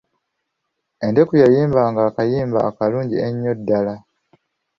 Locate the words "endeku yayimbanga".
1.05-1.99